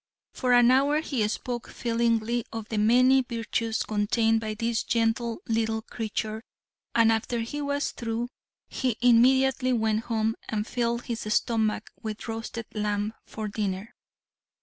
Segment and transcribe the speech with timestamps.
[0.33, 5.83] For an hour he spoke feelingly of the many virtues contained by this gentle little
[5.83, 6.41] creature
[6.95, 8.29] and after he was through
[8.67, 13.93] he immediately went home and filled his stomach with roasted lamb for dinner.